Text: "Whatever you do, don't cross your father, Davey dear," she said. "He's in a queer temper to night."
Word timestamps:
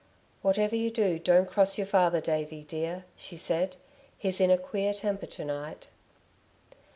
"Whatever 0.41 0.75
you 0.75 0.89
do, 0.89 1.19
don't 1.19 1.47
cross 1.47 1.77
your 1.77 1.85
father, 1.85 2.19
Davey 2.21 2.63
dear," 2.63 3.05
she 3.15 3.37
said. 3.37 3.75
"He's 4.17 4.41
in 4.41 4.49
a 4.49 4.57
queer 4.57 4.95
temper 4.95 5.27
to 5.27 5.45
night." 5.45 5.89